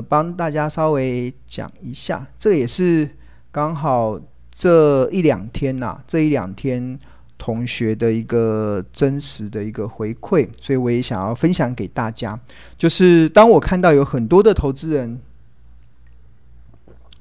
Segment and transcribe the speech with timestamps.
[0.00, 3.08] 帮大家稍微讲一下，这也是
[3.50, 4.20] 刚好
[4.50, 6.98] 这一两天呐、这一两天
[7.38, 12.38] 同学的一个真实的一个回馈，所以我也想要分享给大家。
[12.76, 15.20] 就是当我看到有很多的投资人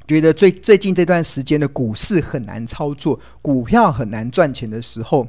[0.07, 5.27] 觉得最最近这段时间的股市很难操作，股票很难赚钱的时候。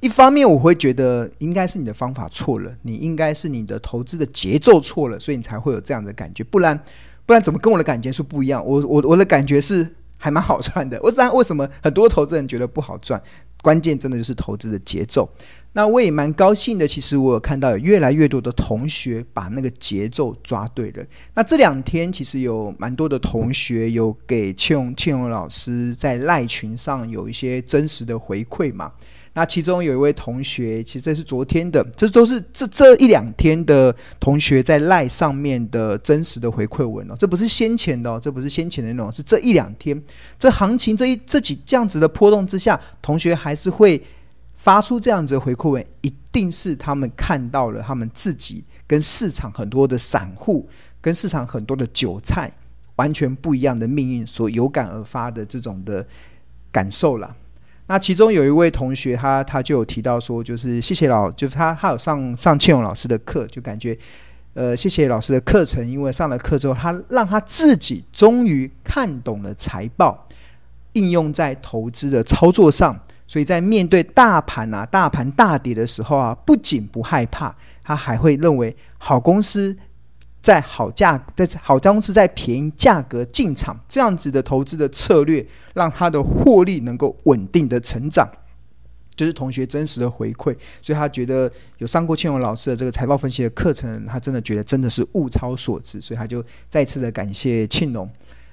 [0.00, 6.44] 一方面，我会觉得应该是你的方法错了，你应该是你的投资的节奏错了，所以你才会有这样的感觉。
[6.44, 6.78] 不然，
[7.26, 8.64] 不然怎么跟我的感觉是不一样？
[8.64, 11.00] 我我我的感觉是还蛮好赚的。
[11.02, 13.20] 我但为什么很多投资人觉得不好赚？
[13.60, 15.28] 关键真的就是投资的节奏。
[15.72, 21.04] 那我也蛮高兴的，其实我有看到有越来越多的同学把那个节奏抓对了。
[21.34, 28.92] 那这两天其实有蛮多的同学有给庆荣庆荣老师在赖群上有一些真实的回馈嘛。
[29.38, 40.02] 那其中有一位同学，其实这是昨天的，这都是这这一两天的同学在赖上面的真实的回馈文哦，这不是先前的哦，这不是先前的内容，是这一两天
[40.36, 44.02] 这行情这一这几这样子的波动之下，同学还是会
[44.56, 50.68] 发出这样子的回馈文，一定是他们看到了他们自己跟市场很多的散户
[51.00, 52.52] 跟市场很多的韭菜
[52.96, 56.04] 完全不一样的命运所有感而发的这种的
[56.72, 57.36] 感受了。
[57.90, 63.96] 那其中有一位同学他，他就有提到说，就是谢谢老，就是他他有上上庆荣老师的课，就感觉，
[64.52, 70.28] 呃，谢谢老师的课程，因为上了课之后，他让他自己终于看懂了财报，
[70.92, 72.94] 应用在投资的操作上，
[73.26, 79.74] 所以在面对大盘啊、大盘大跌的时候啊，不仅不害怕，他还会认为好公司。
[80.40, 88.26] 在好价，在好公司在便宜价格进场，这样子的投资的策略，让他的获利能够稳定的成长，
[89.14, 90.56] 就是同学真实的回馈。
[90.80, 98.08] 所以他觉得有上过庆荣老师的这个财报分析的课程，他真的觉得真的是物超所值，所以他就再次的感谢庆荣。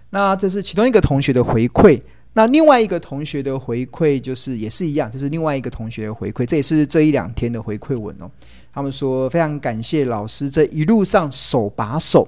[0.09, 2.01] 那这是其中一个同学的回馈。
[2.37, 8.29] 那另外一个同学的回馈就是也是一样，这是另外一个同学的回馈，这也是这一两天的回馈文哦。
[8.73, 12.27] 他们说非常感谢老师这一路上手把手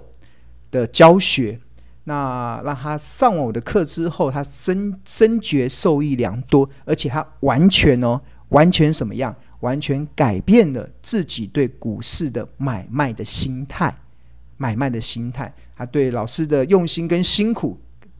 [0.72, 1.60] 的教学，
[2.06, 9.36] 那让他上完我的课之后，他深深觉受益良多，而且他完全哦，完全什么样？
[9.60, 13.94] 完全改变了自己对股市的买卖的心态，
[14.56, 17.78] 买卖的心态，他对老师的用心跟辛苦。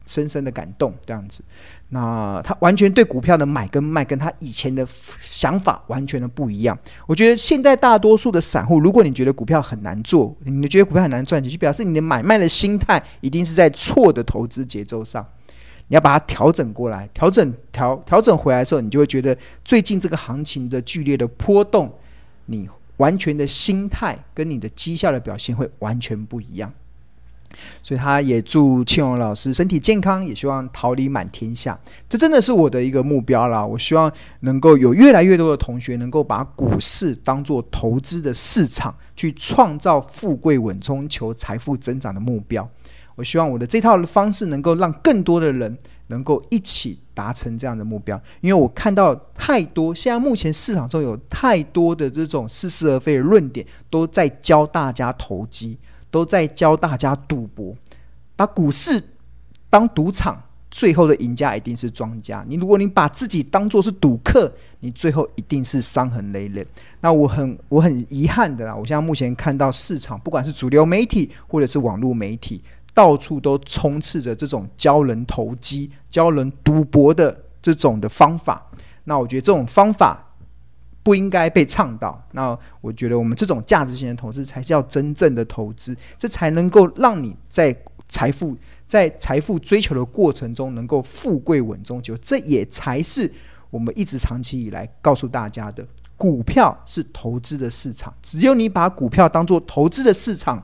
[0.08, 1.44] 深深的感动，这样子，
[1.90, 4.84] 那他完全对股票的买跟卖，跟他以前的
[5.16, 6.76] 想法完全的不一样。
[7.06, 15.24] 我觉得现在大多数的散户，如果你觉得股票很难做，你觉得股票很难赚钱，就表示你的买卖的心态一定是在错的投资节奏上。
[15.90, 21.90] 你要把它调整过来，调整调调整回来的时候，你就会觉得最近这个行情的剧烈的波动，
[22.46, 22.68] 你
[22.98, 26.70] 完全的心态跟你的绩效的表现会完全不一样。
[27.82, 31.78] 所以他也祝庆荣老师身体健康，也希望桃李满天下。
[32.08, 33.64] 这真的是我的一个目标啦。
[33.64, 42.68] 我希望能够有越来越多的同学能够把股市当做投资的市场，去创造富贵稳中求财富增长的目标。
[43.16, 45.76] 我希望我的这套方式能够让更多的人
[46.06, 48.20] 能够一起达成这样的目标。
[48.40, 55.76] 因为我看到太多，现在目前市场中有太多的这种似是而非的论点，都在教大家投机。
[56.10, 57.76] 都在教大家赌博，
[58.34, 59.02] 把股市
[59.68, 62.44] 当赌场，最后的赢家一定是庄家。
[62.48, 66.66] 你如果你把自己当作是赌客，你最后一定是伤痕累累。
[67.00, 72.62] 那我很我很遗憾的啦，我现在目前看到市场，不管是主流媒体或者是网络媒体，
[72.94, 78.70] 到处都充斥着这种教人投机、教人赌博的这种的方法。
[79.04, 80.24] 那我觉得这种方法。
[81.08, 82.22] 不应该被倡导。
[82.32, 87.74] 那我觉得我们这种价值型的投资才叫真正的投资，这才能够让你在
[88.10, 88.54] 财富
[88.86, 92.14] 在财富追求的过程中能够富贵稳中求。
[92.18, 93.32] 这也才是
[93.70, 95.82] 我们一直长期以来告诉大家的：
[96.18, 98.12] 股票是投资的市场。
[98.22, 100.62] 只有你把股票当做投资的市场，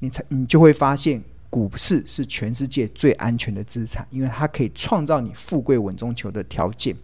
[0.00, 6.94] 你才你就会发现股市是全世界最安全的资产，因为它可以创造你富贵稳中求的条件。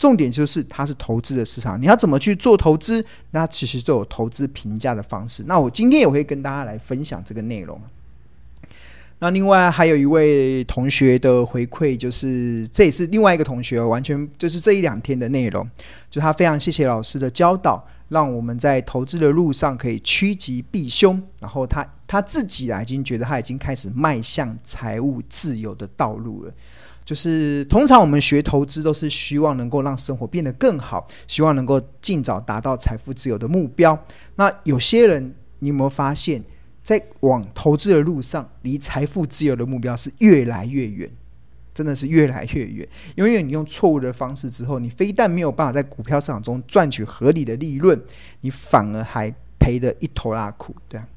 [0.00, 3.04] 重点就是它是投资的市场，你要怎么去做投资？
[3.32, 5.44] 那其实都有投资评价的方式。
[5.46, 7.78] 那我今天也会跟大家来分享这个内容。
[9.18, 15.68] 那另外还有一位同学的回馈，就是这也是另外一个同学，完全就是这一两天的内容，
[16.08, 21.22] 就他非常谢谢老师的教导，让我们在投资的路上可以趋吉避凶。
[21.38, 26.54] 然后他他自己啊，已经觉得他已经开始迈向财务自由的道路了。
[27.04, 33.98] 就是通常我们学投资都是希望能够让生活变得更好，希望能够尽早达到财富自由的目标。
[34.36, 36.44] 那有些人，你有没有发现，
[36.82, 41.10] 在往投资的路上，离财富自由的目标是越来越远，
[41.74, 42.88] 真的是越来越远。
[43.16, 48.00] 因为你用错误的方式之后，你非但没有办法在股票市场中赚取合理的利润，
[48.42, 50.76] 你反而还赔得一头拉苦。
[50.88, 51.08] 对啊，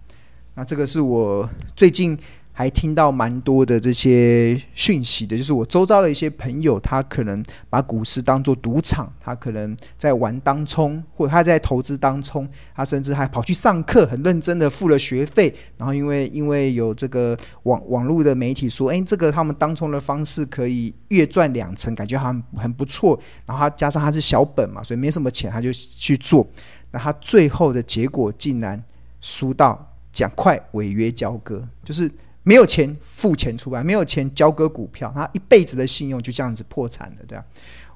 [0.55, 2.17] 那这个是我最近。
[2.55, 26.47] 还听到蛮多的这些讯息的，就是我周遭的一些朋友，他可能把股市当作赌场，他可能在玩当冲，或者他在投资当冲，他甚至还跑去上课，很认真的付了学费，然后因为因为有这个网网络的媒体说，哎，这个他们当冲的方式可以月赚两成，感觉好像很不错，然后他加上他是小本嘛，所以没什么钱，他就去做，
[26.91, 28.79] 那他最后的结果竟然
[29.21, 32.11] 输到讲快违约交割，就是。
[32.43, 37.45] 没有钱付钱出来，没有钱交割股票，他一辈子的信用就这样子破产了，对吧？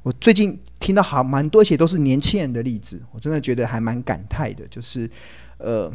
[0.03, 4.65] 我最近听到好蛮多，些都是年轻人的例子，我真的觉得还蛮感慨的。
[4.67, 5.09] 就是，
[5.57, 5.91] 呃，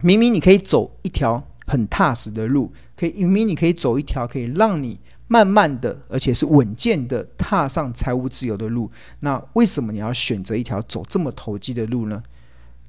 [0.00, 4.98] 明明你可以走一条很踏实的路，可以明明你可以走一条可以让你
[5.28, 8.90] 慢慢的，而且是稳健的踏上财务自由的路，
[9.20, 12.20] 那为什么你要选择一条走这么投机的路呢？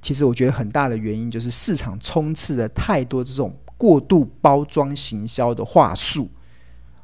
[0.01, 3.55] 其实我觉得很大的原因就是市场充斥着太多这种。
[3.79, 6.27] 过度包装行销的话术，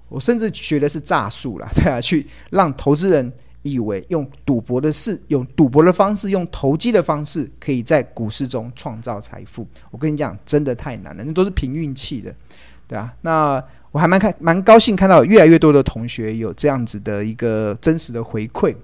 [0.09, 3.31] 我甚至觉得是诈术了， 对啊，去让投资人
[3.61, 9.65] 以为用赌博的事，用赌博的方式，用投机的方式，可以在股市中创造财富。
[9.89, 12.35] 我跟你讲，真的太难了，那都是凭运气的，
[12.87, 13.11] 对啊。
[13.21, 18.75] 那我还蛮开蛮高兴看到越来越多的同学有这样子的一个真实的回馈，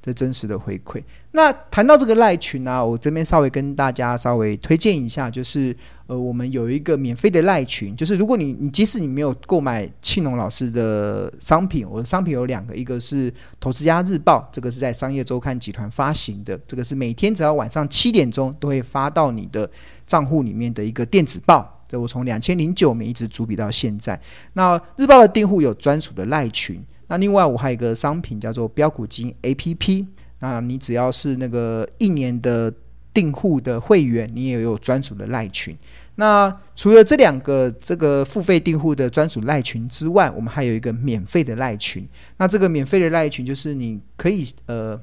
[0.00, 1.02] 这真实的回馈。
[1.32, 19.68] 那谈到这个赖群呢、我这边稍微跟大家稍微推荐一下，就是呃，我们有一个免费的赖群，就是如果你你即使你没有购买庆农老师的商品，我的商品有两个，一个是《投资家日报》，这个是在商业周刊集团发行的，这个是每天只要晚上七点钟都会发到你的
[20.06, 21.82] 账户里面的一个电子报。
[21.88, 24.18] 这我从两千零九年一直主笔到现在。
[24.54, 26.82] 那日报的订户有专属的赖群。
[27.08, 30.06] 那另外我还有一个商品叫做标股金 APP，
[30.40, 32.72] 那你只要是那个一年的
[33.12, 35.76] 订户的会员，你也有专属的赖群。
[36.16, 42.06] 那除了这两个这个付费订户的专属赖群之外，我们还有一个免费的赖群。
[42.36, 45.00] 那这个免费的赖群就是你可以呃。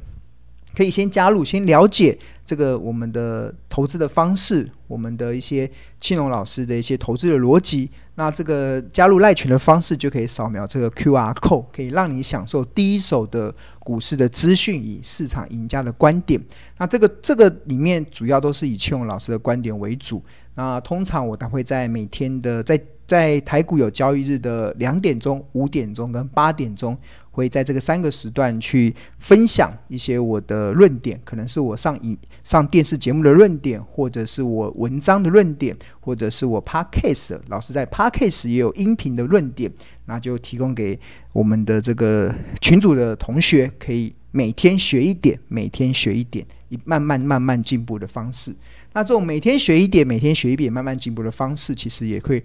[0.74, 2.18] 可以先加入，先了解
[2.52, 5.72] 这个我们的投资的方式，我们的一些
[6.02, 7.90] 庆隆老师的一些投资的逻辑。
[8.16, 16.42] 那这个加入赖群的方式，就可以扫描这个 QR code，可以让你享受第一手的股市的资讯，以市场赢家的观点。
[16.78, 20.22] 那这个这个里面主要都是以庆隆老师的观点为主。
[20.56, 22.78] 那通常我都会在每天的在
[23.12, 26.98] 在台股有交易日的两点钟、五点钟跟八点钟。
[27.34, 39.72] 会在这个三个时段去分享一些我的论点，可能是我上影上电视节目的论点，或者是我文章的论点，或者是我 Podcast 老师在 Podcast 也有音频的论点，
[40.08, 41.00] 那就提供给
[41.32, 48.54] 我们的这个群组的同学，可以每天学一点，每天学一点，以慢慢慢慢进步的方式。
[48.92, 52.44] 那这种每天学一点，每天学一点，慢慢进步的方式，其实也会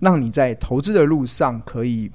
[0.00, 2.10] 让你在投资的路上可以。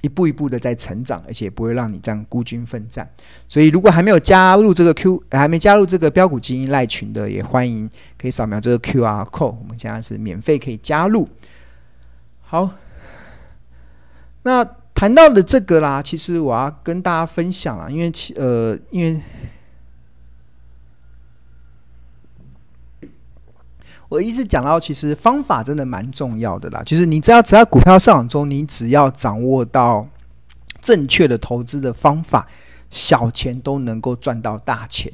[0.00, 3.10] 一步一步的在成长，而且不会让你这样孤军奋战。
[3.48, 9.56] 所以，如果还没有加入这个 Q，还没加入这个标股基因赖群的，也欢迎可以扫描这个 QR code。
[9.60, 11.28] 我们现在是免费可以加入。
[12.42, 12.70] 好，
[14.44, 19.20] 那谈到的这个啦，其实我要跟大家分享啊，因为其呃，因为。
[24.08, 26.82] 我一直讲到，其实方法真的蛮重要的啦。
[26.82, 30.08] 就是你只要只要股票市场中，你只要掌握到
[30.80, 32.48] 正确的投资的方法，
[32.88, 35.12] 小钱都能够赚到大钱。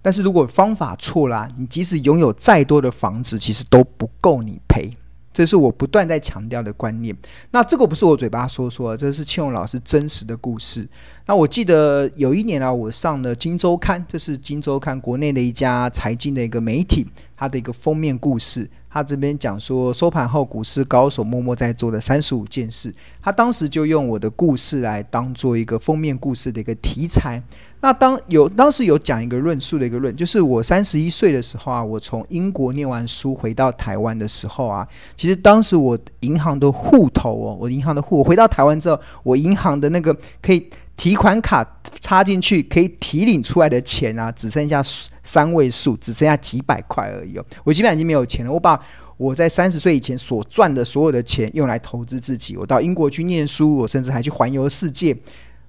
[0.00, 4.90] 但是如果方法错啦，你即使拥有再多的房子，其实都不够你赔。
[5.32, 7.12] 这是我不断在强调的观念。
[7.50, 10.88] 那这个不是我嘴巴说说，这是庆荣老师真实的故事。
[11.26, 17.04] 那我记得有一年啊，我上了《金周刊》，这是《金周刊》国内的一家财经的一个媒体，
[17.36, 18.68] 它的一个封面故事。
[18.88, 22.94] 他这边讲说，收盘后股市高手默默在做的三十五件事。
[23.20, 27.42] 他当时就用我的故事来当做一个封面故事的一个题材。
[27.80, 34.86] 那当有当时有讲一个论述的一个论，就是我三十一岁的时候啊，我从英国念完书回到台湾的时候啊，
[35.16, 41.66] 其实当时我银行的户头哦，我银行的户，我回到台湾之后，我银行的那个可以提款卡
[42.00, 44.80] 插进去可以提领出来的钱啊，只剩下
[45.24, 48.52] 三位数，只剩下几百块而已哦，我基本上已经没有钱了。
[48.52, 48.80] 我把
[49.16, 55.16] 我在三十岁以前所赚的所有的钱用来投资自己，我到英国去念书，我甚至还去环游世界。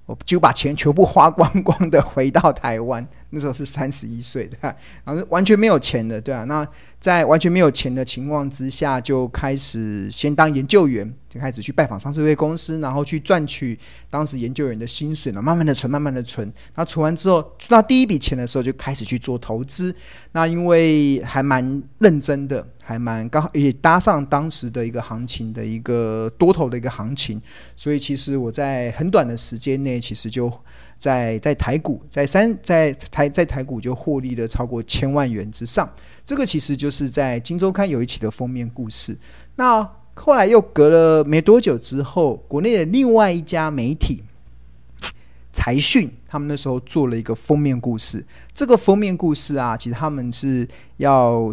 [0.04, 4.56] 我就把钱全部花光光的回到台湾，那时候是三十一岁，的？
[5.02, 6.44] 然后完全没有钱的，对啊。
[6.44, 6.64] 那
[7.06, 13.78] 在完全没有钱的情况之下，就开始先当研究员，就开始去拜访上市柜公司，然后去赚取
[14.10, 16.52] 当时研究员的薪水呢，慢慢的存，慢慢的存。
[16.74, 19.94] 那存完之后，存到第一笔钱的时候，就开始去做投资。
[20.32, 27.40] 那因为还蛮认真的，还蛮刚好也搭上当时的一个行情的一个多头的一个行情，
[27.76, 30.52] 所以其实我在很短的时间内，其实就。
[30.98, 35.88] 在在台股，在三在台在台股就获利了超过千万元之上，
[36.24, 39.16] 这个其实就是在《金周刊》有一期的封面故事。
[39.56, 44.22] 那后来又隔了没多久之后，国内的另外一家媒体
[45.52, 48.24] 财讯，他们那时候做了一个封面故事。
[48.52, 51.52] 这个封面故事啊，其实他们是要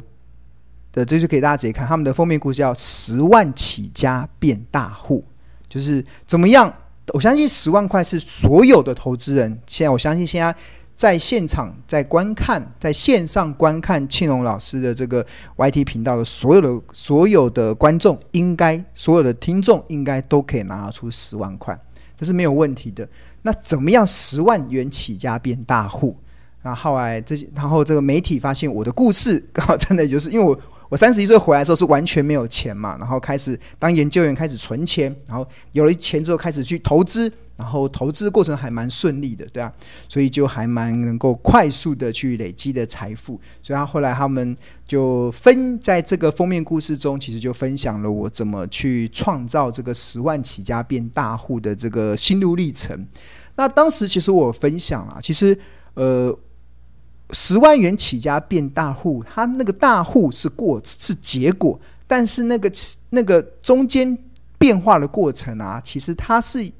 [0.94, 5.24] 的，这就给大家直接看他们的封面故事，叫“十万起家变大户”，
[5.68, 6.74] 就是怎么样。
[7.08, 9.60] 我相信十万块是所有的投资人。
[9.68, 10.56] 现在我相信现在
[10.96, 15.26] 在现场在观看，在线上观看庆荣老师的这个
[15.58, 21.78] YT 频道的所有的所有的观众，应该所有的听众应该都可以拿出十万块，
[22.16, 23.08] 这是没有问题的。
[23.42, 26.16] 那怎么样十万元起家变大户？
[26.62, 30.58] 然后后来这些，然后这个媒体发现我的故事刚好真的就是因为我。
[30.90, 39.72] 我三十一岁回来的时候是完全没有钱嘛，然后开始当研究员，开始存钱，然后有了钱之后开始去投资，然后投资的过程还蛮顺利的，对啊，
[40.08, 43.40] 所以就还蛮能够快速的去累积的财富。
[43.62, 44.56] 所以他后来他们
[44.88, 53.08] 就分在这个封面故事中，其实就分享了我怎么去创造这个十万起家变大户的这个心路历程。
[53.56, 55.58] 那当时其实我分享啊，其实
[55.96, 56.38] 呃。
[57.32, 62.72] 十万元起家变大户，他那个大户是过是结果，但是那个
[63.10, 64.16] 那个中间
[64.58, 66.72] 变化的过程啊，其实它是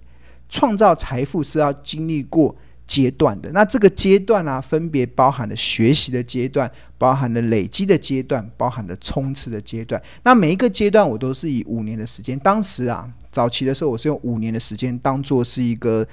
[0.50, 3.50] 创造财富是要经历过阶段的。
[3.52, 10.00] 那这个阶段啊，分别包含了学习的阶段，包含了累积的阶段，包含了冲刺的阶段。
[10.24, 16.06] 那每一个阶段我都是以五年的时间，当时啊，早期的时候我是用五年的时间当做是一个。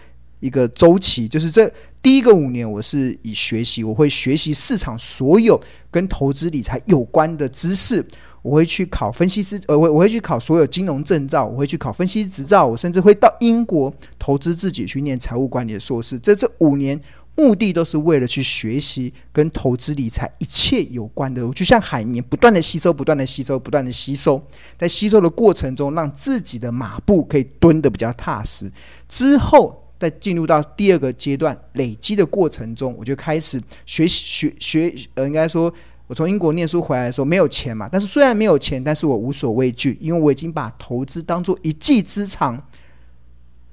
[0.42, 1.70] 一个周期，就是这
[2.02, 8.02] 第一个五年，我是以学习，我会学习市场所有跟投资理财有关的知识，
[8.40, 16.18] 我会去考分析师，呃，我我会去考所有金融证照，我会去考分析执照，我甚至会到英国投资自己去念财务管理的硕士。
[16.18, 16.98] 这这五年
[17.36, 24.42] 目的都是为了去学习跟投资理财一切有关的，就像海绵不断的吸收，不断的吸收，不断的吸收，
[24.78, 28.72] 在吸收的过程中，让自己的马步可以蹲得比较踏实，
[29.06, 29.79] 之后。
[30.00, 35.70] 在进入到第二个阶段累积的过程中，我就开始学习学学，呃，应该说，
[36.06, 42.66] 我从英国念书回来的时候没有钱嘛，但是虽然没有钱，但是我无所畏惧，因为我已经把投资当做一技之长，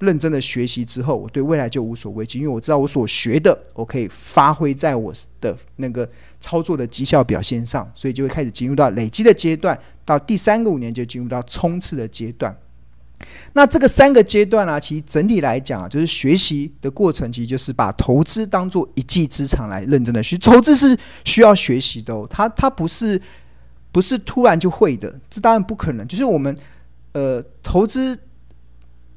[0.00, 6.06] 认真的学习之后，我对未来就无所畏惧，因为我知道我所学的，我可以发挥在我的那个
[6.38, 12.54] 操作的绩效表现上，所以就会开始进入到累积的阶段，到第三个五年就进入到冲刺的阶段。
[13.52, 20.36] 那这个三个阶段啊，其实整体来讲啊，就是学习的过程，其实就是把投资当做一技之长来认真的学。
[20.38, 23.20] 投资是需要学习的，它它不是
[23.90, 26.06] 不是突然就会的，这当然不可能。
[26.06, 26.56] 就是我们
[27.12, 28.18] 呃投资。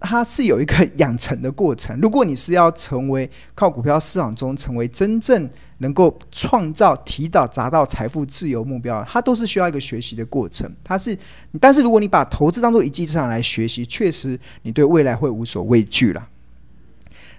[0.03, 1.95] 它是有一个养成的过程。
[2.01, 5.47] 如果你是要成为靠股票市场中成为真正
[5.81, 10.71] 能够创造、提到达到财富自由目标，它都是需要一个学习的过程。
[10.83, 11.17] 它是，
[11.59, 16.27] 但是如果你把投资当做一技之长来学习，确实你对未来会无所畏惧了。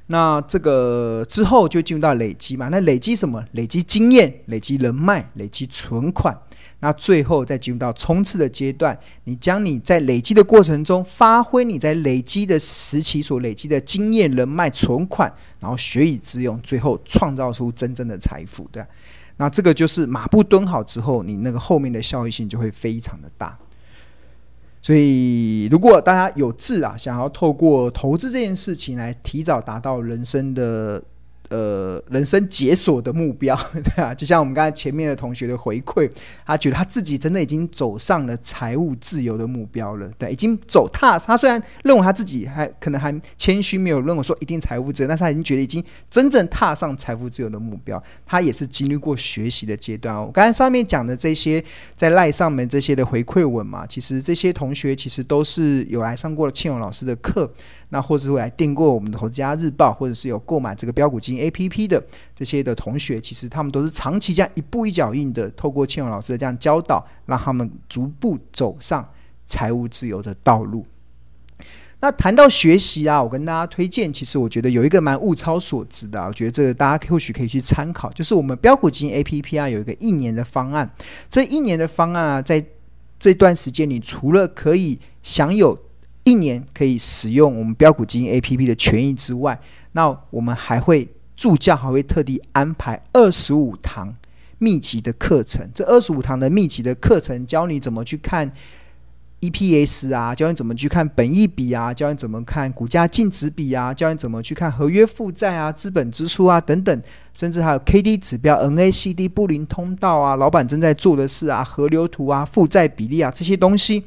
[0.08, 2.68] 那这个之后就进入到累积嘛？
[2.68, 3.42] 那累积什么？
[3.52, 6.36] 累积经验、累积人脉、累积存款。
[6.84, 18.84] 那最后再进入到冲刺的阶段，你将你在累积的过程中，发挥你在累积的时期所累积的经验、人脉、存款，然后学以致用，最后创造出真正的财富，对。
[19.36, 23.56] 那这个就是马步蹲好之后，你那个后面的效益性就会非常的大。
[24.80, 31.00] 所以，如果大家有志啊，想要透过投资这件事情来提早达到人生的。
[31.52, 33.54] 呃，人生解锁的目标，
[33.94, 36.10] 对啊，就像我们刚才前面的同学的回馈，
[36.46, 41.18] 他觉得他自己真的已经走上了财务自由的目标了，对，已经走踏。
[41.18, 48.02] 他虽然认为他自己还可能还谦虚，没有认为说一定财务自由，但是他已经觉得已经真正踏上财富自由的目标。
[48.24, 50.24] 他也是经历过学习的阶段哦。
[50.28, 51.62] 我刚才上面讲的这些
[51.94, 57.52] 在赖上面这些的回馈文嘛，其实这些同学其实都是有来上过了庆荣老师的课。
[57.94, 62.02] 那或是会来订购我们的《投资家日报》，或者是有购买这个标股金 APP 的
[62.34, 69.06] 这些的同学，其实他们都是长期这样一步一脚印的，透过庆隆老师的这样教导，让他们逐步走上
[69.44, 70.86] 财务自由的道路。
[72.00, 80.90] 那谈到学习啊，我跟大家推荐，其实我觉得有一个蛮物超所值的，我觉得这个大家或许可以去参考，就是我们标股基金 APP 啊，有一个一年的方案。
[81.28, 82.64] 这一年的方案啊，在
[83.20, 85.78] 这段时间，你除了可以享有
[86.24, 89.58] 一年可以使用我们标股基金 APP 的权益之外，
[89.92, 94.14] 那我们还会助教还会特地安排二十五堂
[94.58, 95.68] 密集的课程。
[95.74, 98.50] 这二十五堂的密集的课程，教你怎么去看。
[99.42, 107.02] EPS 啊，教你怎么去看本益比啊，教你怎么看股价净值比啊，教你怎么去看合约负债啊、资本支出啊等等，
[107.34, 114.04] 甚至还有 KD 指标、NACD 布林通道啊、老板正在做的事啊、河流图啊、负债比例啊这些东西。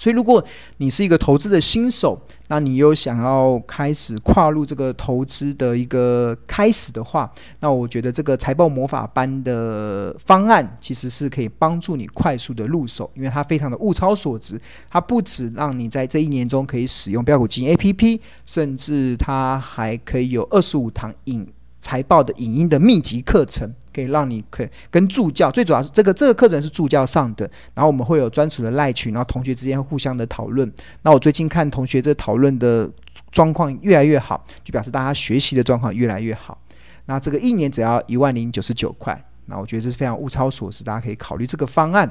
[0.00, 0.42] 所以，如果
[0.78, 14.58] 你是一个投资的新手，那你又想要开始跨入这个投资的一个开始的话，那我觉得这个财报魔法班的方案其实是可以帮助你快速的入手，因为它非常的物超所值。
[14.88, 21.46] 它不止让你在这一年中可以使用标股基金 APP，甚至它还可以有二十五堂影。
[21.80, 30.70] 财报的影音的密集课程，可以让你可跟助教，最主要是这个这个课程是助教上的，然后我们会有专属的赖群，然后同学之间互相的讨论。
[31.02, 32.88] 那我最近看同学这讨论的
[33.32, 36.58] 状况越来越好，就表示大家学习的状况越来越好。
[37.06, 42.08] 那这个一年只要一万零九十九块，那我觉得这是非常物超所值，大家可以考虑这个方案。